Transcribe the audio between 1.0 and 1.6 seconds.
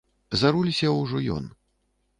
ужо ён.